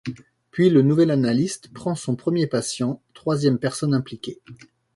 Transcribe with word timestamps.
Puis 0.49 0.71
le 0.71 0.81
nouvel 0.81 1.11
analyste 1.11 1.71
prend 1.73 1.93
son 1.93 2.15
premier 2.15 2.47
patient, 2.47 3.03
troisième 3.13 3.59
personne 3.59 3.93
impliquée. 3.93 4.41